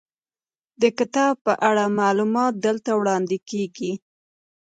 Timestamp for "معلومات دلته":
1.99-2.91